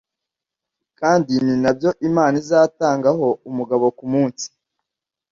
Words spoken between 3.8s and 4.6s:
ku munsi